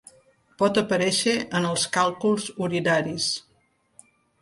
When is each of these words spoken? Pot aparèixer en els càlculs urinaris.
Pot 0.61 0.79
aparèixer 0.81 1.35
en 1.61 1.69
els 1.73 1.85
càlculs 1.99 2.51
urinaris. 2.69 3.33